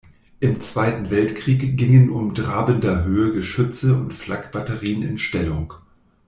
Im 0.39 0.59
Zweiten 0.61 1.11
Weltkrieg 1.11 1.77
gingen 1.77 2.09
um 2.09 2.33
Drabenderhöhe 2.33 3.33
Geschütze 3.33 3.95
und 3.95 4.15
Flak-Batterien 4.15 5.03
in 5.03 5.19
Stellung. 5.19 5.75